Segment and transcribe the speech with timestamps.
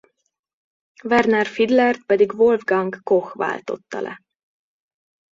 [1.03, 4.17] Werner Fiedler-t pedig Wolfgang Koch váltotta le.